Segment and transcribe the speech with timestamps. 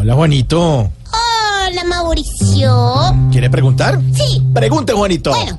[0.00, 0.90] Hola, Juanito.
[1.12, 2.96] Hola, Mauricio.
[3.30, 4.00] ¿Quiere preguntar?
[4.14, 4.42] Sí.
[4.54, 5.30] Pregunte, Juanito.
[5.30, 5.58] Bueno,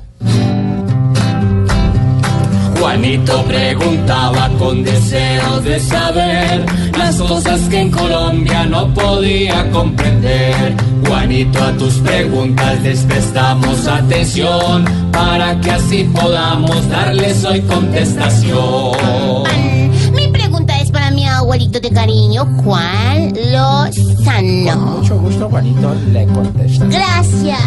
[2.76, 6.66] Juanito preguntaba con deseos de saber
[6.98, 10.74] las cosas que en Colombia no podía comprender.
[11.06, 19.61] Juanito, a tus preguntas les prestamos atención para que así podamos darles hoy contestación.
[21.52, 24.96] Abuelito de cariño, Juan Lozano.
[24.96, 26.86] Mucho gusto, Juanito, le contesta.
[26.86, 27.60] Gracias.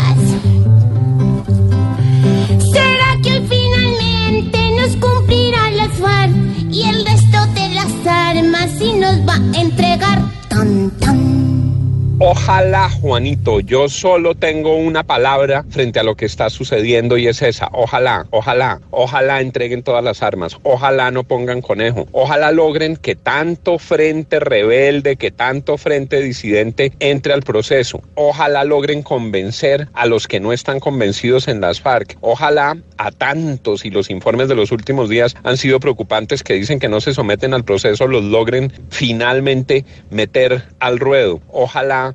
[2.73, 6.33] ¿Será que hoy finalmente nos cumplirá las FARC
[6.71, 9.84] y el resto de las armas y nos va a entregar?
[12.27, 17.43] Ojalá, Juanito, yo solo tengo una palabra frente a lo que está sucediendo y es
[17.43, 17.69] esa.
[17.71, 20.57] Ojalá, ojalá, ojalá entreguen todas las armas.
[20.63, 22.07] Ojalá no pongan conejo.
[22.13, 28.01] Ojalá logren que tanto frente rebelde, que tanto frente disidente entre al proceso.
[28.15, 32.17] Ojalá logren convencer a los que no están convencidos en las FARC.
[32.21, 36.79] Ojalá a tantos y los informes de los últimos días han sido preocupantes que dicen
[36.79, 41.39] que no se someten al proceso, los logren finalmente meter al ruedo.
[41.49, 42.14] Ojalá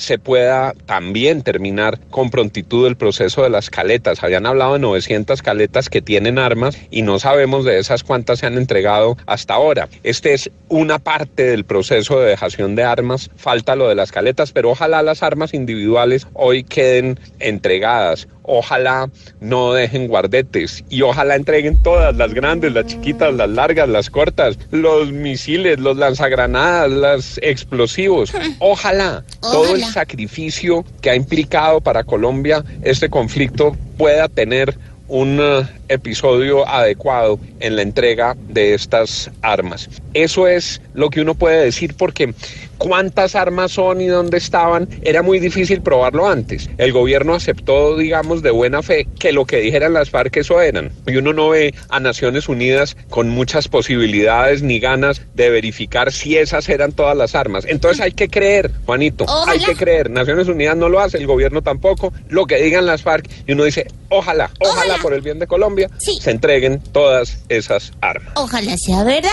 [0.00, 4.22] se pueda también terminar con prontitud el proceso de las caletas.
[4.22, 8.46] Habían hablado de 900 caletas que tienen armas y no sabemos de esas cuántas se
[8.46, 9.88] han entregado hasta ahora.
[10.02, 13.30] Este es una parte del proceso de dejación de armas.
[13.36, 18.26] Falta lo de las caletas, pero ojalá las armas individuales hoy queden entregadas.
[18.42, 24.10] Ojalá no dejen guardetes y ojalá entreguen todas, las grandes, las chiquitas, las largas, las
[24.10, 28.32] cortas, los misiles, los lanzagranadas, los explosivos.
[28.58, 29.89] Ojalá todo el Ojalá.
[29.90, 34.76] Sacrificio que ha implicado para Colombia este conflicto pueda tener
[35.08, 39.88] un eh, episodio adecuado en la entrega de estas armas.
[40.14, 42.34] Eso es lo que uno puede decir porque
[42.78, 46.70] cuántas armas son y dónde estaban era muy difícil probarlo antes.
[46.78, 50.90] El gobierno aceptó, digamos, de buena fe que lo que dijeran las FARC eso eran.
[51.06, 56.38] Y uno no ve a Naciones Unidas con muchas posibilidades ni ganas de verificar si
[56.38, 57.64] esas eran todas las armas.
[57.68, 59.52] Entonces hay que creer, Juanito, Ojalá.
[59.52, 60.10] hay que creer.
[60.10, 62.12] Naciones Unidas no lo hace, el gobierno tampoco.
[62.28, 65.02] Lo que digan las FARC y uno dice, ojalá, ojalá, Ojalá.
[65.02, 66.18] por el bien de Colombia Sí.
[66.20, 68.32] se entreguen todas esas armas.
[68.36, 69.30] Ojalá sea verdad.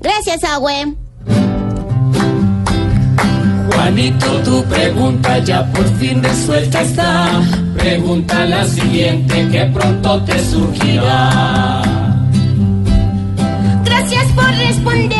[0.00, 0.94] Gracias, Agüe.
[3.72, 7.42] Juanito, tu pregunta ya por fin resuelta está.
[7.76, 11.82] Pregunta la siguiente que pronto te surgirá.
[13.84, 15.13] Gracias por responderme,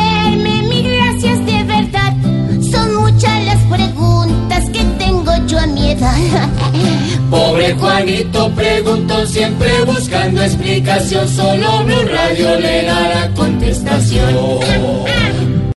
[7.29, 14.35] Pobre Juanito preguntó siempre buscando explicación, solo Blue Radio le dará contestación.